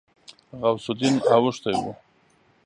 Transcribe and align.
غوث 0.59 0.85
الدين 0.91 1.15
اوښتی 1.33 1.73
و. 1.83 1.85